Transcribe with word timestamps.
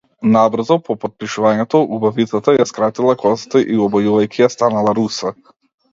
Набрзо 0.35 0.77
по 0.87 0.93
потпишувањето, 1.03 1.83
убавицата 1.99 2.57
ја 2.57 2.67
скратила 2.71 3.17
косата 3.25 3.61
и 3.77 3.77
обојувајќи 3.89 4.45
ја 4.45 4.51
станала 4.59 4.97
руса. 5.03 5.35